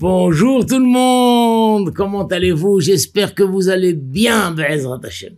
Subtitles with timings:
[0.00, 2.80] Bonjour tout le monde, comment allez-vous?
[2.80, 5.34] J'espère que vous allez bien, Bezrat Hashem.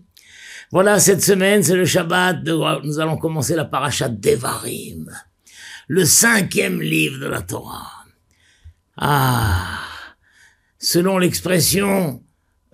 [0.71, 5.11] Voilà, cette semaine, c'est le Shabbat, nous allons commencer la paracha Devarim,
[5.89, 7.91] le cinquième livre de la Torah.
[8.97, 9.81] Ah,
[10.79, 12.23] selon l'expression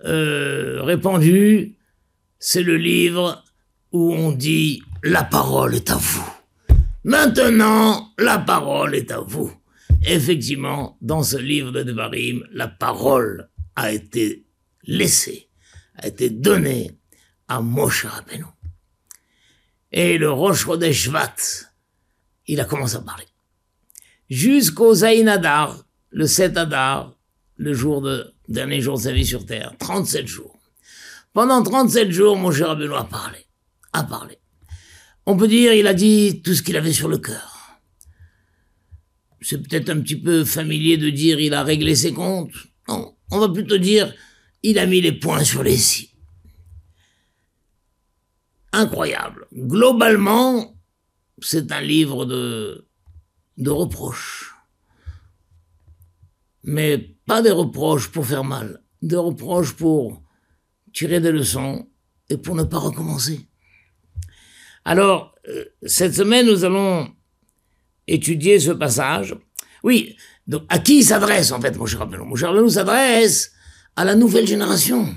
[0.05, 1.75] euh, répandue,
[2.37, 3.43] c'est le livre
[3.91, 6.29] où on dit la parole est à vous.
[7.03, 9.51] Maintenant, la parole est à vous.
[10.05, 14.45] Effectivement, dans ce livre de Devarim, la parole a été
[14.83, 15.49] laissée,
[15.95, 16.91] a été donnée
[17.47, 18.45] à Moshe Rabbeinu.
[19.91, 21.09] Et le Rosh Chodesh
[22.47, 23.25] il a commencé à parler.
[24.29, 27.15] Jusqu'au Zayin Adar, le 7 Adar,
[27.57, 30.57] le jour de, dernier jour de sa vie sur terre, 37 jours.
[31.33, 33.39] Pendant 37 jours, Moshe Rabbeinu a parlé,
[33.93, 34.39] a parlé.
[35.25, 37.58] On peut dire, il a dit tout ce qu'il avait sur le cœur
[39.41, 42.53] c'est peut-être un petit peu familier de dire il a réglé ses comptes.
[42.87, 44.13] Non, on va plutôt dire
[44.63, 46.11] il a mis les points sur les si.
[48.71, 49.47] Incroyable.
[49.53, 50.75] Globalement,
[51.41, 52.87] c'est un livre de,
[53.57, 54.53] de reproches.
[56.63, 60.21] Mais pas des reproches pour faire mal, des reproches pour
[60.93, 61.87] tirer des leçons
[62.29, 63.47] et pour ne pas recommencer.
[64.85, 67.13] Alors, euh, cette semaine, nous allons
[68.09, 69.35] étudier ce passage.
[69.83, 70.15] Oui,
[70.47, 73.51] donc à qui il s'adresse en fait, mon cher Rabbeinu Mon cher Rabbeinu s'adresse
[73.95, 75.07] à la nouvelle génération.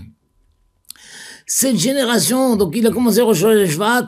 [1.47, 4.07] Cette génération, donc il a commencé Rosh Shvat,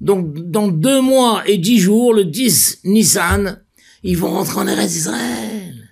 [0.00, 3.62] donc dans deux mois et dix jours, le 10 Nissan,
[4.02, 5.88] ils vont rentrer en Eretz Israël.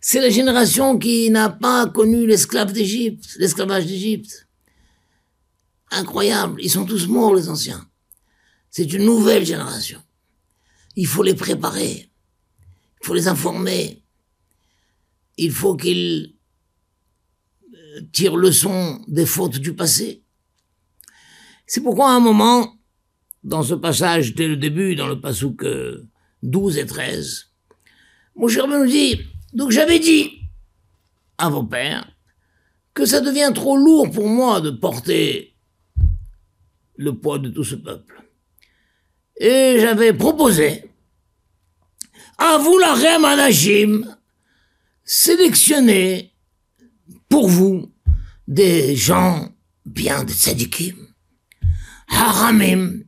[0.00, 4.48] C'est la génération qui n'a pas connu l'esclave d'Égypte, l'esclavage d'Égypte.
[5.90, 7.86] Incroyable, ils sont tous morts les anciens.
[8.70, 10.03] C'est une nouvelle génération.
[10.96, 12.10] Il faut les préparer.
[13.00, 14.02] Il faut les informer.
[15.36, 16.36] Il faut qu'ils
[17.74, 20.22] euh, tirent leçon des fautes du passé.
[21.66, 22.76] C'est pourquoi à un moment,
[23.42, 25.64] dans ce passage, dès le début, dans le passouk
[26.42, 27.50] 12 et 13,
[28.36, 29.20] mon cher nous dit,
[29.52, 30.40] donc j'avais dit
[31.38, 32.10] à vos pères
[32.92, 35.54] que ça devient trop lourd pour moi de porter
[36.96, 38.22] le poids de tout ce peuple.
[39.36, 40.90] Et j'avais proposé
[42.38, 44.16] à vous la Rem Anajim,
[45.04, 46.32] sélectionner
[47.28, 47.92] pour vous
[48.48, 49.48] des gens
[49.84, 50.96] bien de tzadikim,
[52.08, 53.02] haramim,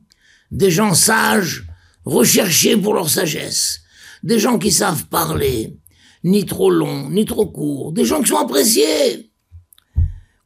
[0.51, 1.65] des gens sages,
[2.05, 3.81] recherchés pour leur sagesse,
[4.23, 5.77] des gens qui savent parler,
[6.23, 9.31] ni trop long, ni trop court, des gens qui sont appréciés,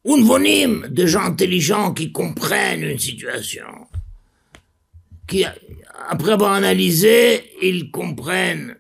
[0.06, 3.88] unvonim, des gens intelligents qui comprennent une situation,
[5.28, 5.46] qui,
[6.10, 8.78] après avoir analysé, ils comprennent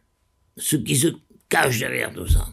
[0.57, 1.07] ce qui se
[1.49, 2.47] cache derrière tout ça.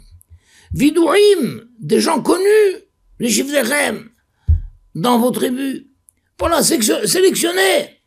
[0.73, 2.77] Vidourim, des gens connus,
[3.19, 3.51] les chiffres
[4.95, 5.85] dans vos tribus.
[6.39, 8.03] Voilà, sélectionnez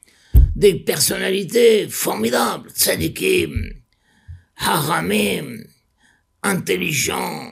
[0.55, 3.73] des personnalités formidables, tzadikim,
[4.57, 5.63] haramim,
[6.43, 7.51] intelligents,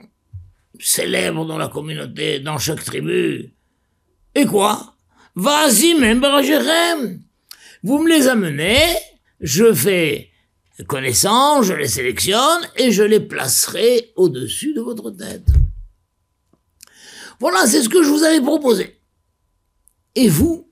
[0.79, 3.53] célèbres dans la communauté, dans chaque tribu.
[4.35, 4.95] Et quoi?
[5.35, 6.21] Vas-y, même
[7.83, 8.81] Vous me les amenez,
[9.39, 10.29] je fais
[10.87, 15.47] connaissance, je les sélectionne et je les placerai au-dessus de votre tête.
[17.39, 18.99] Voilà, c'est ce que je vous avais proposé.
[20.15, 20.69] Et vous,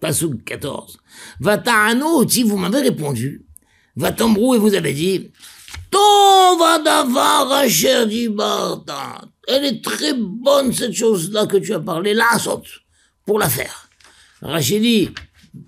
[0.00, 0.98] Passouk 14,
[1.40, 3.46] Vata'ano, si vous m'avez répondu,
[3.96, 5.30] Vatambrou et vous avez dit,
[9.48, 12.68] Elle est très bonne cette chose-là que tu as parlé, la saute,
[13.24, 13.88] pour la faire.
[14.40, 15.10] Rachid dit,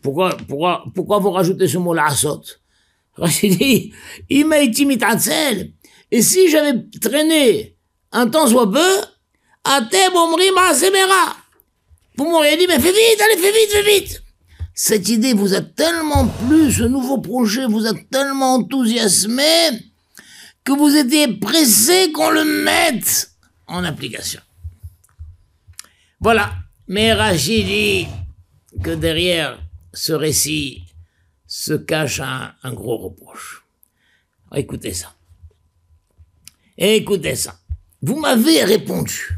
[0.03, 2.61] pourquoi, pourquoi, pourquoi vous rajoutez ce mot la saute
[3.17, 3.93] Rachid dit,
[4.29, 4.87] il m'a été
[6.11, 7.77] Et si j'avais traîné
[8.13, 9.01] un temps soit peu,
[9.65, 9.81] à
[12.17, 14.23] Vous m'auriez dit, mais fais vite, allez, fais vite, fais vite.
[14.75, 19.43] Cette idée vous a tellement plu, ce nouveau projet vous a tellement enthousiasmé,
[20.65, 23.31] que vous étiez pressé qu'on le mette
[23.67, 24.41] en application.
[26.21, 26.53] Voilà.
[26.89, 28.07] Mais Rachid dit
[28.83, 29.59] que derrière
[29.93, 30.85] ce récit
[31.47, 33.65] se cache un, gros reproche.
[34.55, 35.15] Écoutez ça.
[36.79, 37.59] Écoutez ça.
[38.03, 39.31] Vous m'avez répondu.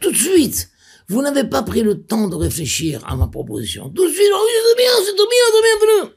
[0.00, 0.70] Tout de suite.
[1.08, 3.88] Vous n'avez pas pris le temps de réfléchir à ma proposition.
[3.90, 6.12] Tout de suite, oh, c'est bien, c'est tout bien, c'est bien.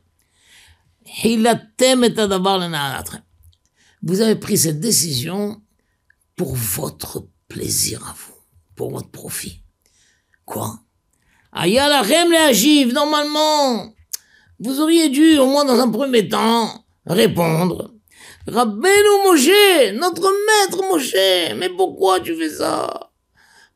[4.01, 5.61] Vous avez pris cette décision
[6.35, 8.35] pour votre plaisir à vous,
[8.75, 9.61] pour votre profit.
[10.45, 10.79] Quoi?
[11.51, 13.93] Ayala Rem Normalement,
[14.59, 17.91] vous auriez dû, au moins dans un premier temps, répondre.
[18.47, 23.11] Rabbeinu Moshe, notre maître Moshe, mais pourquoi tu fais ça?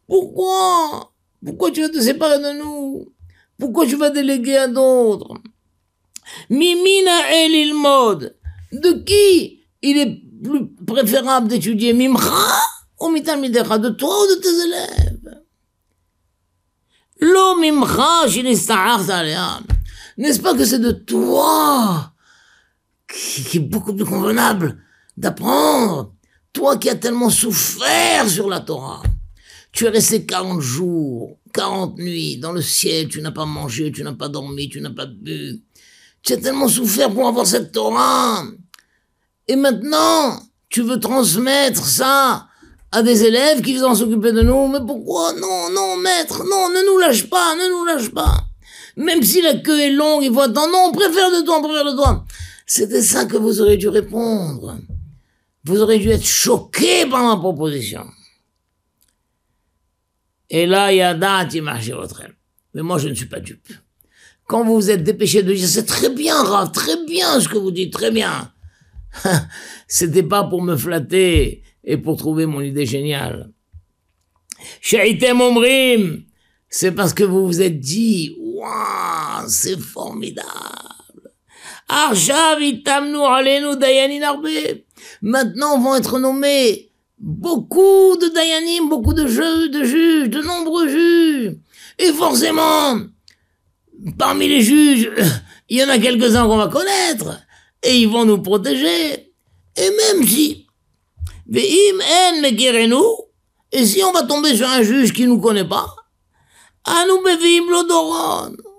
[0.08, 1.12] Pourquoi?
[1.46, 3.06] Pourquoi tu vas te séparer de nous?
[3.60, 5.36] Pourquoi tu vas déléguer à d'autres?
[6.50, 8.36] Mimina el ilmod,
[8.72, 12.31] de qui il est plus préférable d'étudier Mimcha
[13.00, 15.23] ou Mitalmidecha, de toi ou de tes élèves?
[20.18, 22.12] N'est-ce pas que c'est de toi
[23.08, 24.78] qui, est beaucoup plus convenable
[25.16, 26.14] d'apprendre.
[26.52, 29.02] Toi qui as tellement souffert sur la Torah?
[29.72, 34.04] Tu es resté 40 jours, 40 nuits dans le ciel, tu n'as pas mangé, tu
[34.04, 35.62] n'as pas dormi, tu n'as pas bu.
[36.22, 38.46] Tu as tellement souffert pour avoir cette Torah.
[39.48, 42.48] Et maintenant, tu veux transmettre ça
[42.94, 44.68] à des élèves qui vont s'occuper de nous.
[44.68, 45.34] Mais pourquoi?
[45.34, 48.45] Non, non, maître, non, ne nous lâche pas, ne nous lâche pas.
[48.95, 51.63] Même si la queue est longue, il voit tant, non, on préfère de toi, on
[51.63, 52.24] préfère de toi.
[52.68, 54.78] C'était ça que vous auriez dû répondre.
[55.66, 58.06] Vous auriez dû être choqué par ma proposition.
[60.51, 62.36] Et là, il y a date, il votre aile.
[62.75, 63.74] Mais moi, je ne suis pas dupe.
[64.45, 67.57] Quand vous vous êtes dépêché de dire, c'est très bien, Rav, très bien ce que
[67.57, 68.54] vous dites, très bien.
[69.88, 73.51] C'était pas pour me flatter et pour trouver mon idée géniale.
[74.81, 76.24] Sha'item Omrim,
[76.69, 81.31] c'est parce que vous vous êtes dit, waouh, c'est formidable.
[85.21, 91.56] Maintenant vont être nommés beaucoup de Dayanim, beaucoup de, jeux, de juges, de nombreux juges.
[92.00, 93.00] Et forcément,
[94.18, 95.12] parmi les juges,
[95.69, 97.39] il y en a quelques-uns qu'on va connaître.
[97.81, 99.31] Et ils vont nous protéger.
[99.75, 100.62] Et même si,
[101.56, 101.94] et
[103.86, 105.86] si on va tomber sur un juge qui nous connaît pas,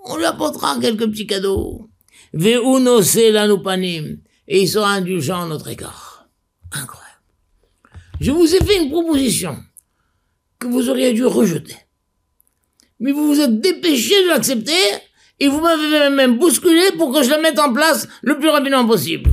[0.07, 1.89] on lui apportera quelques petits cadeaux.
[2.37, 2.59] Et
[4.49, 6.27] il sera indulgent à notre égard.
[6.73, 7.21] Incroyable.
[8.21, 9.57] Je vous ai fait une proposition
[10.59, 11.77] que vous auriez dû rejeter.
[12.99, 14.73] Mais vous vous êtes dépêché de l'accepter
[15.39, 18.87] et vous m'avez même bousculé pour que je la mette en place le plus rapidement
[18.87, 19.31] possible.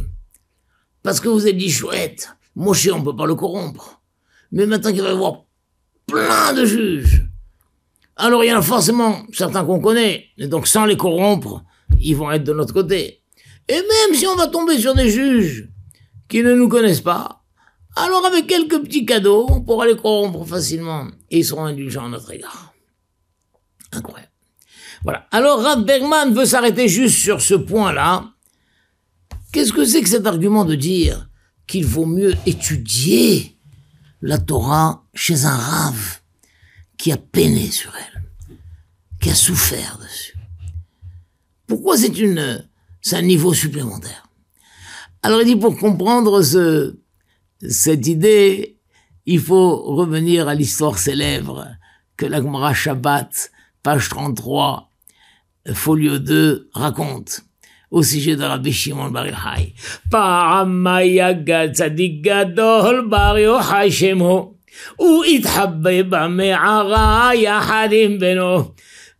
[1.03, 4.01] Parce que vous êtes dit chouette, Moshe, on peut pas le corrompre.
[4.51, 5.43] Mais maintenant qu'il va y avoir
[6.07, 7.23] plein de juges,
[8.17, 11.63] alors il y en a forcément certains qu'on connaît, et donc sans les corrompre,
[11.99, 13.23] ils vont être de notre côté.
[13.67, 15.69] Et même si on va tomber sur des juges
[16.27, 17.43] qui ne nous connaissent pas,
[17.95, 22.09] alors avec quelques petits cadeaux, on pourra les corrompre facilement et ils seront indulgents à
[22.09, 22.73] notre égard.
[23.91, 24.31] Incroyable.
[25.03, 25.27] Voilà.
[25.31, 28.25] Alors Rav Bergman veut s'arrêter juste sur ce point-là.
[29.51, 31.27] Qu'est-ce que c'est que cet argument de dire
[31.71, 33.55] qu'il vaut mieux étudier
[34.21, 36.19] la Torah chez un Rav
[36.97, 38.23] qui a peiné sur elle,
[39.21, 40.35] qui a souffert dessus.
[41.67, 42.67] Pourquoi c'est une,
[43.13, 44.27] un niveau supplémentaire?
[45.23, 46.99] Alors il dit pour comprendre ce,
[47.65, 48.77] cette idée,
[49.25, 51.69] il faut revenir à l'histoire célèbre
[52.17, 53.49] que la Gemara Shabbat,
[53.81, 54.89] page 33,
[55.73, 57.45] folio 2, raconte
[57.93, 59.69] וסישת רבי שמעון בר יוחאי.
[60.09, 64.53] פעם היה גד צדיק גדול בר יוחאי שמו,
[64.95, 68.71] הוא התחבא במערה יחד עם בנו.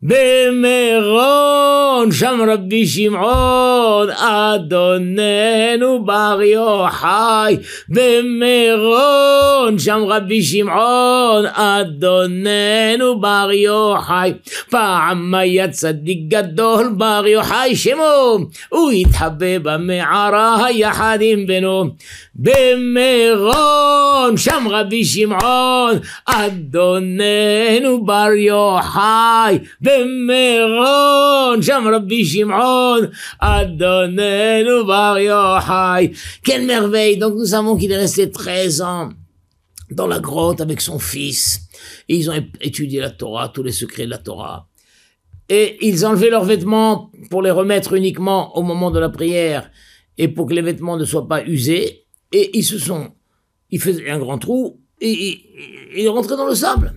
[0.02, 1.71] במרום
[2.01, 7.57] במירון שם רבי שמעון אדוננו בר יוחאי
[7.89, 9.80] במירון.
[9.80, 14.34] שם רבי שמעון אדוננו בר יוחאי.
[14.70, 18.38] פעם היה צדיק גדול בר יוחאי שמו.
[18.70, 21.86] הוא התחבא במערה יחד עם בנו
[22.40, 23.76] במירון
[24.37, 33.00] שם רבי שמעון אדוננו בר יוחאי במירון, שם רבי שמעון,
[33.40, 36.12] אדוננו בר יוחאי.
[36.45, 39.09] Quelle merveille Donc nous savons qu'il est resté 13 ans
[39.90, 41.61] dans la grotte avec son fils.
[42.09, 44.69] Et ils ont étudié la Torah, tous les secrets de la Torah.
[45.49, 49.71] Et ils enlevaient leurs vêtements pour les remettre uniquement au moment de la prière
[50.19, 52.07] et pour que les vêtements ne soient pas usés.
[52.32, 53.14] Et ils se sont,
[53.70, 56.94] ils faisaient un grand trou et ils rentraient dans le sable.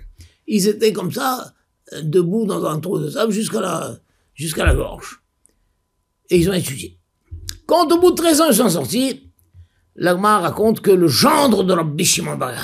[0.47, 1.55] Ils étaient comme ça,
[2.03, 3.99] debout dans un trou de sable jusqu'à la,
[4.35, 5.21] jusqu'à la gorge.
[6.31, 6.99] Et ils ont étudié.
[7.67, 9.31] Quand au bout de 13 ans ils sont sortis,
[9.97, 12.55] l'Agma raconte que le gendre de Rabbi Shimon Bar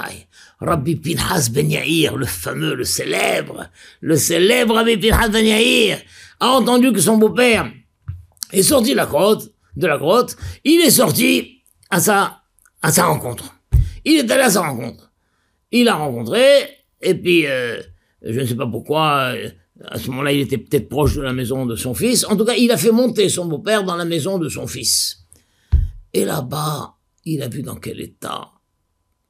[0.61, 3.69] Rabbi Pinhas Ben Yair, le fameux, le célèbre,
[4.01, 6.03] le célèbre Rabbi Pinhas Ben Yair,
[6.39, 7.71] a entendu que son beau-père
[8.53, 12.40] est sorti de la grotte, de la grotte, il est sorti à sa,
[12.83, 13.55] à sa rencontre.
[14.05, 15.13] Il est allé à sa rencontre.
[15.71, 16.41] Il l'a rencontré,
[17.01, 17.81] et puis, euh,
[18.23, 19.35] je ne sais pas pourquoi,
[19.85, 22.25] à ce moment-là, il était peut-être proche de la maison de son fils.
[22.27, 25.25] En tout cas, il a fait monter son beau-père dans la maison de son fils.
[26.13, 28.51] Et là-bas, il a vu dans quel état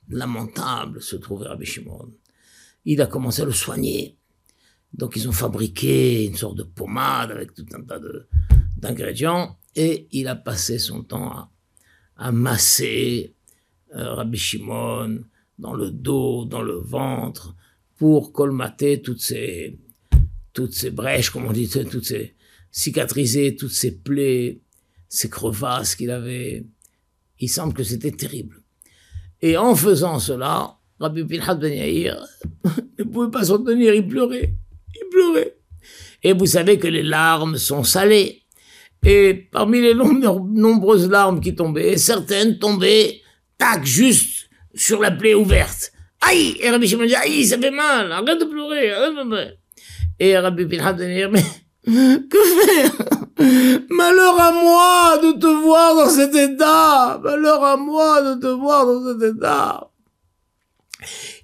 [0.08, 2.10] lamentable se trouvait Rabbi Shimon.
[2.84, 4.16] Il a commencé à le soigner.
[4.92, 8.00] Donc ils ont fabriqué une sorte de pommade avec tout un tas
[8.76, 11.48] d'ingrédients et il a passé son temps
[12.16, 13.39] à, masser euh,
[13.92, 15.20] Rabbi Shimon
[15.58, 17.54] dans le dos, dans le ventre,
[17.96, 19.78] pour colmater toutes ces,
[20.52, 22.34] toutes ces brèches, comme on dit, toutes ces
[22.70, 24.60] cicatriser toutes ces plaies,
[25.08, 26.64] ces crevasses qu'il avait.
[27.38, 28.60] Il semble que c'était terrible.
[29.42, 32.22] Et en faisant cela, Rabbi Pinhat Ben Yair
[32.98, 34.54] ne pouvait pas s'en tenir, il pleurait,
[34.94, 35.56] il pleurait.
[36.22, 38.42] Et vous savez que les larmes sont salées.
[39.02, 43.19] Et parmi les nombreuses larmes qui tombaient, certaines tombaient,
[43.60, 45.92] tac, juste sur la plaie ouverte.
[46.22, 48.92] Aïe Et Rabbi Shimon dit, aïe, ça fait mal, arrête de pleurer.
[50.18, 51.44] Et Rabbi Ben Yair, mais
[51.86, 52.92] que faire?
[53.88, 58.84] Malheur à moi de te voir dans cet état Malheur à moi de te voir
[58.84, 59.88] dans cet état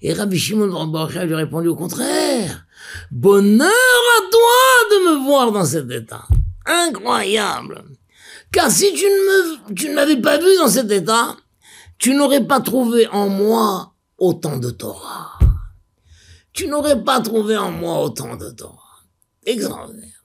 [0.03, 2.67] Et Rabbi Shimon lui a répondu au contraire.
[3.11, 6.25] Bonheur à toi de me voir dans cet état.
[6.67, 7.83] Incroyable.
[8.53, 11.37] Car si tu ne m'avais pas vu dans cet état,
[11.99, 15.39] tu n'aurais pas trouvé en moi autant de Torah.
[16.53, 19.03] Tu n'aurais pas trouvé en moi autant de Torah.
[19.45, 20.25] Extraordinaire.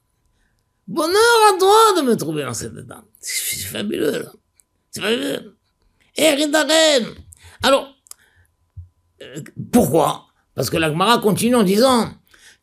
[0.86, 1.14] Bonheur
[1.54, 3.04] à toi de me trouver dans cet état.
[3.20, 4.28] C'est fabuleux,
[4.90, 5.56] C'est fabuleux.
[6.16, 7.06] Et Ridaren.
[7.62, 7.94] Alors,
[9.22, 10.26] euh, pourquoi?
[10.54, 12.12] Parce que l'Agmara continue en disant,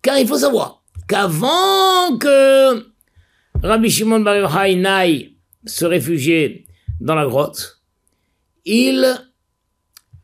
[0.02, 2.86] car il faut savoir qu'avant que
[3.64, 5.36] Rabbi Shimon Bar Yochai
[5.66, 6.68] se réfugier
[7.00, 7.79] dans la grotte,
[8.66, 9.06] il,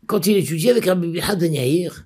[0.08, 2.06] quand il étudiait avec Rabbi Ben Yair,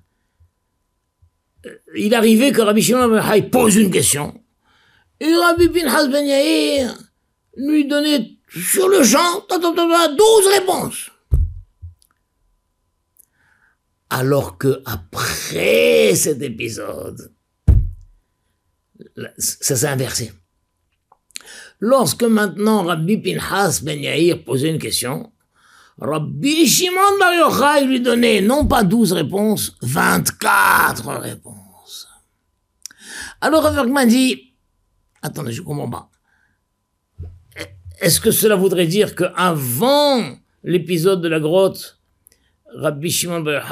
[1.66, 4.40] euh, il arrivait que Rabbi Shimon Bar Yochai pose une question,
[5.20, 6.96] et Rabbi Pinchas Ben Yair
[7.56, 11.10] lui donnait sur le champ, 12 réponses.
[14.08, 17.32] Alors que après cet épisode,
[19.38, 20.32] ça s'est inversé.
[21.78, 25.32] Lorsque maintenant Rabbi Pinchas Ben Yair posait une question,
[26.00, 32.08] Rabbi Shimon Bar Yochai lui donnait non pas 12 réponses, 24 réponses.
[33.40, 34.50] Alors Rav dit,
[35.22, 36.10] Attendez, je comprends pas.
[38.00, 42.00] Est-ce que cela voudrait dire qu'avant l'épisode de la grotte,
[42.74, 43.70] Rabbi Shimon Bar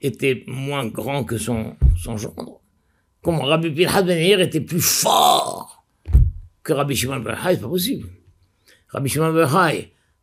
[0.00, 2.62] était moins grand que son, gendre?
[3.20, 5.84] Comment Rabbi Pilhad Ben était plus fort
[6.62, 8.08] que Rabbi Shimon Bar C'est pas possible.
[8.88, 9.70] Rabbi Shimon Bar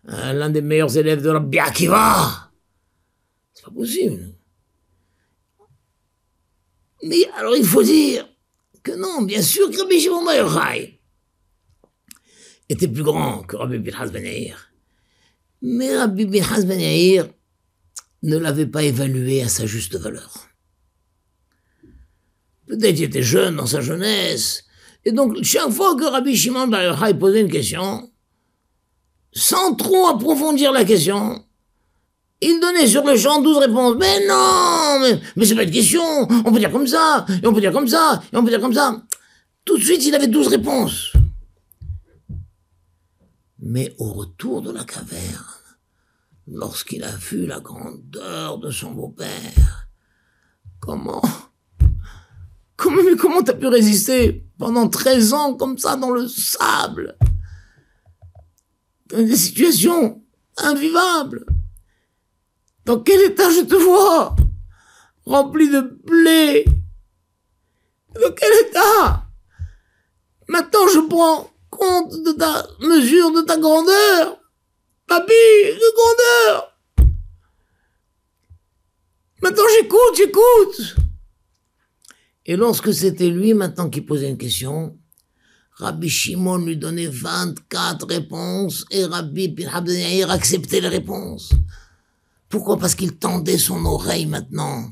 [0.05, 2.51] l'un des meilleurs élèves de Rabbi Akiva.
[3.53, 4.33] C'est pas possible.
[7.03, 8.27] Mais alors il faut dire,
[8.83, 10.25] que non, bien sûr que Rabbi Shimon
[12.69, 14.71] était plus grand que Rabbi Bilhaz Ben Yair.
[15.61, 17.27] Mais Rabbi Bilhaz Ben Yair
[18.23, 20.47] ne l'avait pas évalué à sa juste valeur.
[22.67, 24.65] Peut-être qu'il était jeune dans sa jeunesse,
[25.03, 28.11] et donc chaque fois que Rabbi Shimon Bar posait une question,
[29.35, 31.43] sans trop approfondir la question,
[32.41, 33.95] il donnait sur le champ 12 réponses.
[33.99, 36.03] Mais non, mais, mais c'est pas une question.
[36.45, 38.61] On peut dire comme ça, et on peut dire comme ça, et on peut dire
[38.61, 39.01] comme ça.
[39.65, 41.13] Tout de suite, il avait 12 réponses.
[43.59, 45.43] Mais au retour de la caverne,
[46.47, 49.87] lorsqu'il a vu la grandeur de son beau-père,
[50.79, 51.23] comment,
[52.75, 57.17] comment, mais comment t'as pu résister pendant 13 ans comme ça dans le sable?
[59.07, 60.23] Dans des situations
[60.57, 61.45] invivables.
[62.85, 64.35] Dans quel état je te vois
[65.25, 66.65] Rempli de plaies.
[68.13, 69.27] Dans quel état?
[70.47, 74.39] Maintenant je prends compte de ta mesure, de ta grandeur.
[75.07, 76.79] Papy, de grandeur.
[79.41, 80.95] Maintenant j'écoute, j'écoute.
[82.45, 84.97] Et lorsque c'était lui maintenant qui posait une question,
[85.75, 89.69] Rabbi Shimon lui donnait 24 réponses et Rabbi Bin
[90.29, 91.51] acceptait les réponses.
[92.47, 92.77] Pourquoi?
[92.77, 94.91] Parce qu'il tendait son oreille maintenant.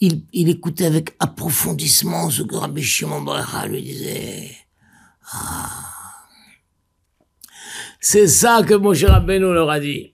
[0.00, 3.24] Il, écoutait avec approfondissement ce que Rabbi Shimon
[3.68, 4.50] lui disait.
[5.32, 5.92] Ah.
[8.00, 10.12] C'est ça que mon cher leur a dit.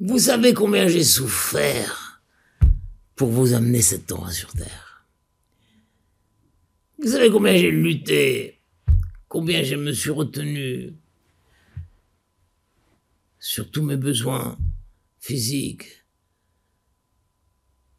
[0.00, 2.22] Vous savez combien j'ai souffert
[3.14, 4.83] pour vous amener cette Torah sur terre.
[7.04, 8.62] Vous savez combien j'ai lutté,
[9.28, 10.94] combien je me suis retenu,
[13.38, 14.56] sur tous mes besoins
[15.20, 16.06] physiques.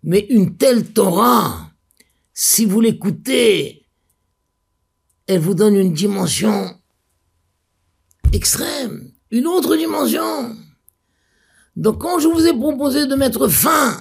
[0.01, 1.71] Mais une telle Torah,
[2.33, 3.85] si vous l'écoutez,
[5.27, 6.75] elle vous donne une dimension
[8.33, 9.11] extrême.
[9.29, 10.57] une autre dimension.
[11.75, 13.99] Donc quand je vous ai proposé de mettre fin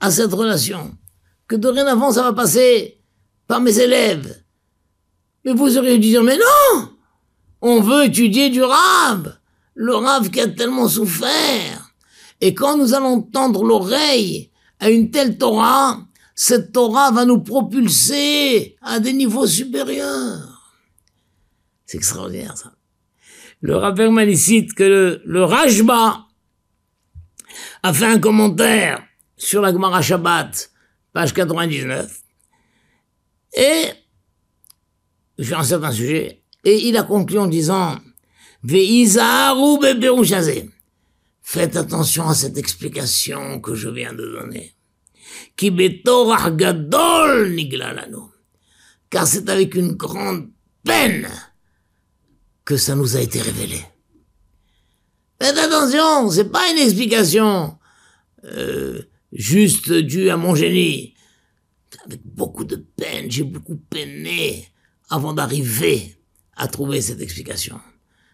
[0.00, 0.98] à cette relation,
[1.46, 3.03] que dorénavant ça va passer
[3.46, 4.42] par mes élèves,
[5.44, 6.88] mais vous auriez dû dire, mais non
[7.60, 9.36] On veut étudier du rab,
[9.74, 11.94] le rab qui a tellement souffert.
[12.40, 15.98] Et quand nous allons tendre l'oreille à une telle Torah,
[16.34, 20.74] cette Torah va nous propulser à des niveaux supérieurs.
[21.86, 22.72] C'est extraordinaire ça.
[23.60, 26.26] Le rappeur cite que le, le Rajba
[27.82, 29.02] a fait un commentaire
[29.36, 30.70] sur la Gemara Shabbat,
[31.12, 32.23] page 99,
[33.54, 33.84] et
[35.38, 37.98] sur un certain sujet, et il a conclu en disant
[41.42, 44.74] Faites attention à cette explication que je viens de donner.
[49.10, 50.48] Car c'est avec une grande
[50.82, 51.28] peine
[52.64, 53.84] que ça nous a été révélé.
[55.40, 57.78] Faites attention, c'est pas une explication
[58.44, 61.13] euh, juste due à mon génie.
[62.04, 64.68] Avec beaucoup de peine, j'ai beaucoup peiné
[65.08, 66.16] avant d'arriver
[66.56, 67.80] à trouver cette explication.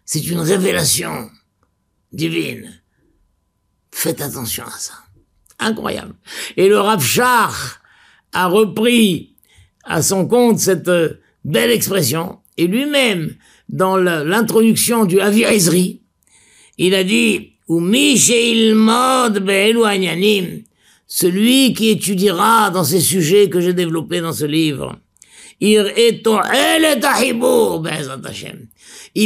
[0.04, 1.30] C'est une révélation
[2.12, 2.82] divine.
[3.92, 4.94] Faites attention à ça.
[5.58, 6.14] Incroyable.
[6.56, 7.04] Et le Rav
[8.32, 9.36] a repris
[9.84, 13.36] à son compte cette euh, belle expression et lui-même,
[13.70, 16.02] dans l'introduction du Avirizri,
[16.76, 17.54] il a dit,
[21.12, 24.96] celui qui étudiera dans ces sujets que j'ai développés dans ce livre,
[25.60, 25.82] il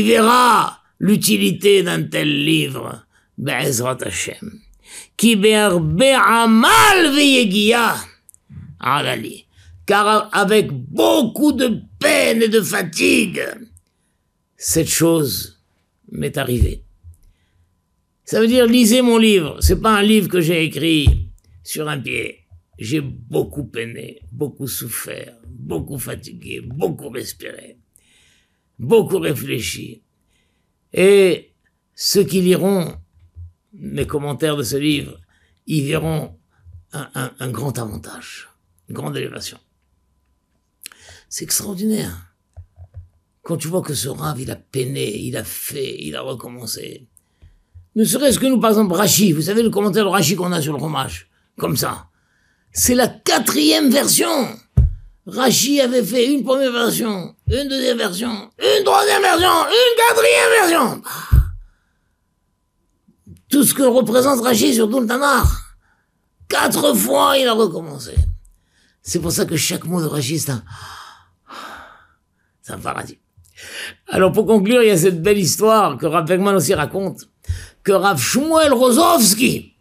[0.02, 3.04] verra l'utilité d'un tel livre,
[5.18, 5.36] Qui
[9.86, 13.42] car avec beaucoup de peine et de fatigue,
[14.56, 15.60] cette chose
[16.10, 16.82] m'est arrivée.
[18.24, 19.58] Ça veut dire lisez mon livre.
[19.60, 21.28] C'est pas un livre que j'ai écrit
[21.64, 22.46] sur un pied.
[22.78, 27.78] J'ai beaucoup peiné, beaucoup souffert, beaucoup fatigué, beaucoup respiré,
[28.78, 30.02] beaucoup réfléchi.
[30.92, 31.52] Et
[31.94, 32.96] ceux qui liront
[33.72, 35.20] mes commentaires de ce livre,
[35.66, 36.38] ils verront
[36.92, 38.48] un, grand avantage,
[38.88, 39.58] une grande élévation.
[41.28, 42.34] C'est extraordinaire.
[43.42, 47.08] Quand tu vois que ce rave, il a peiné, il a fait, il a recommencé.
[47.96, 50.62] Ne serait-ce que nous, par exemple, Rachi, vous savez le commentaire de Rachi qu'on a
[50.62, 52.06] sur le fromage, comme ça.
[52.72, 54.58] C'est la quatrième version.
[55.26, 61.02] Rachi avait fait une première version, une deuxième version, une troisième version, une quatrième version.
[63.48, 65.06] Tout ce que représente Rachi sur tout.
[66.48, 68.14] Quatre fois, il a recommencé.
[69.00, 70.62] C'est pour ça que chaque mot de Rachi, c'est un,
[72.60, 73.18] c'est un paradis.
[74.08, 77.28] Alors pour conclure, il y a cette belle histoire que Rav Bergman aussi raconte,
[77.82, 79.73] que Rav Shmuel Rozovski,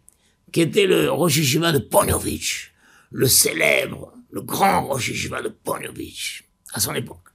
[0.54, 2.72] qui était le Rosh de Ponovitch,
[3.10, 7.26] le célèbre, le grand Rosh de Ponovitch, à son époque,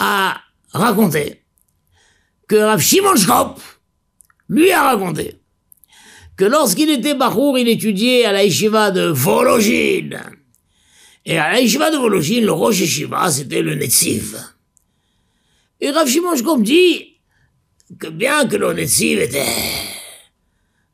[0.00, 0.40] a
[0.72, 1.44] raconté
[2.48, 3.14] que Rav Shimon
[4.48, 5.36] lui a raconté
[6.36, 10.20] que lorsqu'il était Bachour, il étudiait à la yeshiva de Vologine.
[11.24, 12.82] Et à la yeshiva de Vologine, le Rosh
[13.30, 14.36] c'était le Netziv.
[15.80, 17.20] Et Rav Shimon dit
[18.00, 19.46] que bien que l'Onetsiv était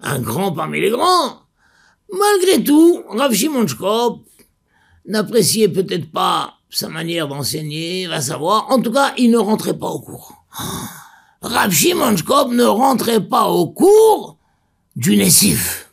[0.03, 1.43] un grand parmi les grands,
[2.13, 3.67] malgré tout, Rav Shimon
[5.07, 8.71] n'appréciait peut-être pas sa manière d'enseigner, va savoir.
[8.71, 10.45] En tout cas, il ne rentrait pas au cours.
[11.41, 14.39] Rav Shimon ne rentrait pas au cours
[14.97, 15.91] du Nessif.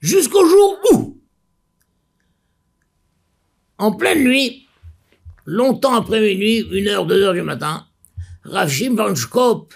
[0.00, 1.18] Jusqu'au jour où,
[3.78, 4.66] en pleine nuit,
[5.44, 7.86] longtemps après minuit, une heure, deux heures du matin,
[8.44, 9.74] Rav Schkop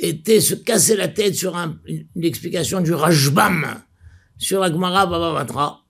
[0.00, 3.82] était se casser la tête sur une, explication du Rajbam
[4.38, 5.80] sur la Gemara Baba.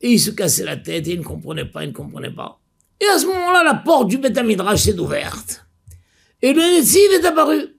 [0.00, 2.60] Et il se cassait la tête et il ne comprenait pas, il ne comprenait pas.
[3.00, 4.38] Et à ce moment-là, la porte du Beth
[4.76, 5.66] s'est ouverte.
[6.40, 7.76] Et le Netziv est apparu.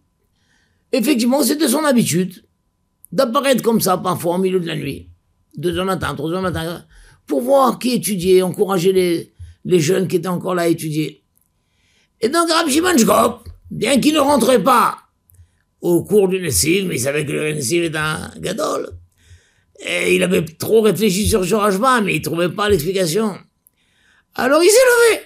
[0.91, 2.45] Effectivement, c'était son habitude
[3.11, 5.09] d'apparaître comme ça, parfois, au milieu de la nuit.
[5.57, 6.85] Deux heures matin, trois heures matin,
[7.27, 9.33] pour voir qui étudiait, encourager les,
[9.65, 11.23] les jeunes qui étaient encore là à étudier.
[12.21, 12.95] Et donc Rabbi Shimon
[13.69, 15.02] bien qu'il ne rentrait pas
[15.83, 18.89] au cours du Nessiv, mais il savait que le Nessiv est un gadol,
[19.85, 23.37] et il avait trop réfléchi sur Jorajba, mais il trouvait pas l'explication.
[24.33, 25.21] Alors il s'est levé.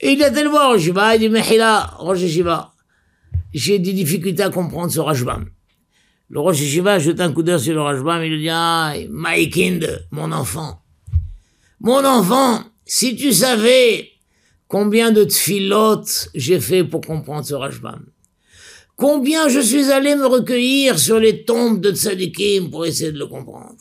[0.00, 2.72] Et il a été le voir, Shiva, il dit, Mehila, Rosh Shiva,
[3.52, 5.48] j'ai des difficultés à comprendre ce Rajbam.
[6.28, 10.06] Le Rosh jette un coup d'œil sur le Rajbam, il lui dit, ah, my kind,
[10.10, 10.82] mon enfant.
[11.80, 14.10] Mon enfant, si tu savais
[14.68, 18.04] combien de tfilotes j'ai fait pour comprendre ce Rajbam,
[19.00, 23.26] Combien je suis allé me recueillir sur les tombes de tzadikim pour essayer de le
[23.26, 23.78] comprendre.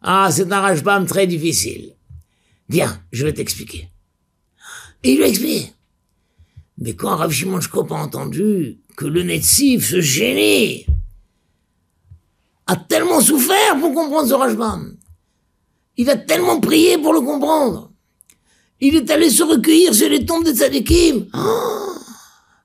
[0.00, 1.94] Ah, c'est un rajbam très difficile.
[2.68, 3.90] Viens, je vais t'expliquer.
[5.04, 5.72] Et il lui explique.
[6.78, 10.84] Mais quand Rav Shimon a entendu que le Netziv, ce génie,
[12.66, 14.96] a tellement souffert pour comprendre ce Rajbam,
[15.96, 17.92] il a tellement prié pour le comprendre,
[18.80, 21.28] il est allé se recueillir sur les tombes de Tzadikim.
[21.34, 21.91] Oh,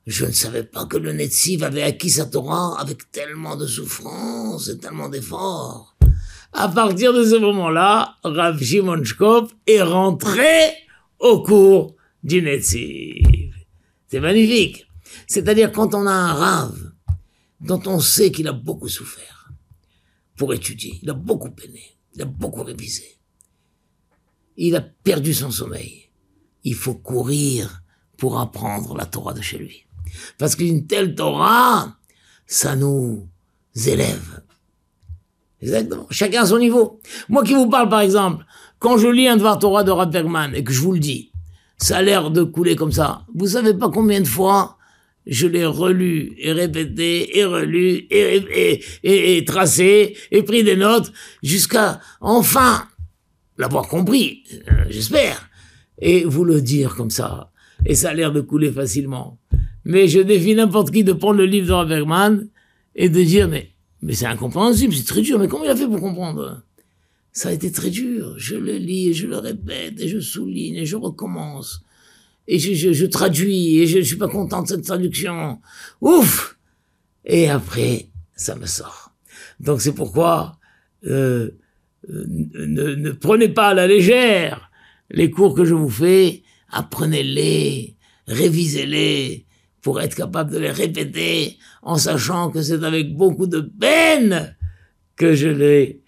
[0.07, 4.69] je ne savais pas que le Netziv avait acquis sa Torah avec tellement de souffrance
[4.69, 5.97] et tellement d'efforts.
[6.53, 9.03] À partir de ce moment-là, Rav Shimon
[9.67, 10.71] est rentré
[11.19, 13.53] au cours du Netziv.
[14.07, 14.87] C'est magnifique.
[15.27, 16.93] C'est-à-dire quand on a un rave
[17.59, 19.51] dont on sait qu'il a beaucoup souffert
[20.37, 23.17] pour étudier, il a beaucoup peiné, il a beaucoup révisé,
[24.55, 26.09] il a perdu son sommeil.
[26.63, 27.81] Il faut courir
[28.17, 29.87] pour apprendre la Torah de chez lui.
[30.37, 31.95] Parce qu'une telle Torah,
[32.45, 33.27] ça nous
[33.85, 34.41] élève.
[35.61, 36.07] Exactement.
[36.11, 37.01] Chacun à son niveau.
[37.29, 38.45] Moi qui vous parle, par exemple,
[38.79, 41.31] quand je lis un Dvar Torah de Rav Bergman et que je vous le dis,
[41.77, 43.23] ça a l'air de couler comme ça.
[43.33, 44.77] Vous savez pas combien de fois
[45.25, 51.11] je l'ai relu et répété et relu et, tracé et pris des notes
[51.43, 52.87] jusqu'à enfin
[53.57, 55.49] l'avoir compris, euh, j'espère,
[55.99, 57.51] et vous le dire comme ça.
[57.85, 59.39] Et ça a l'air de couler facilement.
[59.87, 62.49] Mais je défie n'importe qui de prendre le livre de Bergman
[62.93, 63.71] et de dire mais
[64.01, 65.39] mais c'est incompréhensible, c'est très dur.
[65.39, 66.61] Mais comment il a fait pour comprendre?
[67.31, 68.33] Ça a été très dur.
[68.37, 71.83] Je le lis et je le répète et je souligne et je recommence.
[72.49, 75.59] Et je, traduis et je, je suis pas content de cette traduction.
[76.01, 76.57] Ouf
[77.25, 79.13] Et après, ça me sort.
[79.61, 80.59] Donc c'est pourquoi
[81.05, 81.51] euh,
[82.09, 84.69] euh, ne prenez pas à la légère
[85.11, 86.43] les cours que je vous fais.
[86.71, 87.95] Apprenez-les,
[88.27, 89.46] révisez-les
[89.87, 94.53] pour être capable de les répéter en sachant que c'est avec beaucoup de peine
[95.15, 96.03] que je les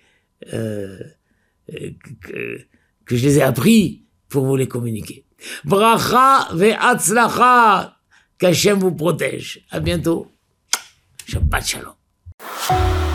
[0.52, 1.00] euh,
[2.22, 5.24] que, je les ai appris pour vous les communiquer.
[5.64, 7.96] Bracha ve'atzlacha,
[8.38, 9.66] qu'Hachem vous protège.
[9.72, 10.30] À bientôt.
[11.26, 13.09] Shabbat shalom.